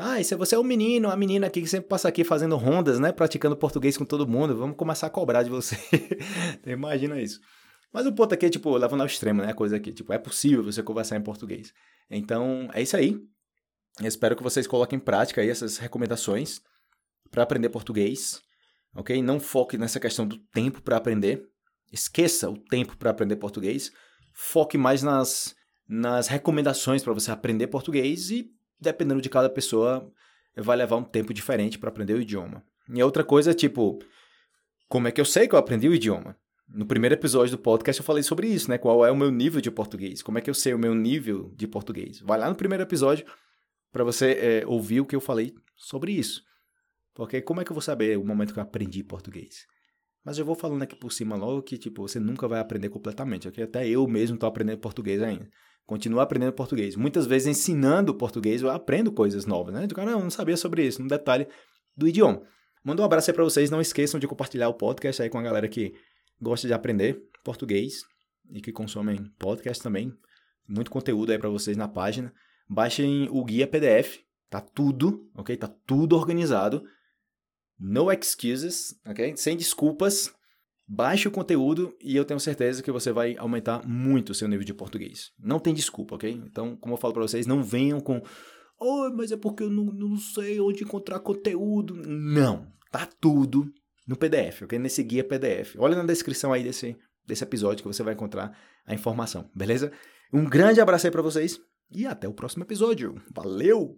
[0.00, 2.98] Ah, se você é um menino, uma menina aqui que sempre passa aqui fazendo rondas,
[2.98, 3.12] né?
[3.12, 5.76] Praticando português com todo mundo, vamos começar a cobrar de você.
[6.66, 7.38] Imagina isso.
[7.92, 9.50] Mas o ponto aqui é, tipo, levando ao extremo, né?
[9.50, 11.74] A coisa aqui, tipo, é possível você conversar em português.
[12.10, 13.20] Então, é isso aí.
[14.02, 16.60] Espero que vocês coloquem em prática essas recomendações
[17.30, 18.40] para aprender português,
[18.94, 19.22] ok?
[19.22, 21.48] Não foque nessa questão do tempo para aprender.
[21.92, 23.90] Esqueça o tempo para aprender português.
[24.34, 25.54] Foque mais nas,
[25.88, 30.10] nas recomendações para você aprender português e dependendo de cada pessoa,
[30.56, 32.62] vai levar um tempo diferente para aprender o idioma.
[32.92, 33.98] E outra coisa, tipo,
[34.88, 36.36] como é que eu sei que eu aprendi o idioma?
[36.68, 38.76] No primeiro episódio do podcast eu falei sobre isso, né?
[38.76, 40.20] Qual é o meu nível de português?
[40.20, 42.20] Como é que eu sei o meu nível de português?
[42.20, 43.24] Vai lá no primeiro episódio
[43.96, 46.42] para você é, ouvir o que eu falei sobre isso.
[47.14, 49.64] Porque como é que eu vou saber o momento que eu aprendi português?
[50.22, 53.48] Mas eu vou falando aqui por cima logo que, tipo, você nunca vai aprender completamente,
[53.48, 53.64] ok?
[53.64, 55.48] Até eu mesmo estou aprendendo português ainda
[55.86, 56.96] continuo aprendendo português.
[56.96, 59.86] Muitas vezes ensinando português eu aprendo coisas novas, né?
[59.86, 61.46] Do cara, não, não sabia sobre isso, um detalhe
[61.96, 62.42] do idioma.
[62.84, 65.42] Manda um abraço aí para vocês, não esqueçam de compartilhar o podcast aí com a
[65.42, 65.94] galera que
[66.40, 68.02] gosta de aprender português
[68.50, 70.12] e que consomem podcast também.
[70.68, 72.32] Muito conteúdo aí para vocês na página.
[72.68, 74.18] Baixem o guia PDF,
[74.50, 75.56] tá tudo, ok?
[75.56, 76.82] Tá tudo organizado.
[77.78, 79.36] No excuses, ok?
[79.36, 80.34] Sem desculpas.
[80.88, 84.64] Baixe o conteúdo e eu tenho certeza que você vai aumentar muito o seu nível
[84.64, 85.32] de português.
[85.38, 86.30] Não tem desculpa, ok?
[86.30, 88.22] Então, como eu falo para vocês, não venham com
[88.78, 91.94] oh, mas é porque eu não, não sei onde encontrar conteúdo.
[91.94, 93.72] Não, tá tudo
[94.06, 94.78] no PDF, ok?
[94.78, 95.74] Nesse guia PDF.
[95.78, 99.92] Olha na descrição aí desse, desse episódio que você vai encontrar a informação, beleza?
[100.32, 103.20] Um grande abraço aí para vocês e até o próximo episódio.
[103.34, 103.96] Valeu!